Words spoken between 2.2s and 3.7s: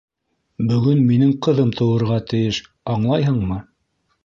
тейеш, аңлайһыңмы?